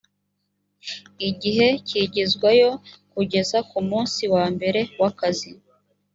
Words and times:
igihe 1.29 1.67
cyigizwayo 1.87 2.69
kugeza 3.13 3.57
ku 3.69 3.79
munsi 3.89 4.21
wa 4.33 4.45
mbere 4.53 4.81
w’akazi 4.99 5.49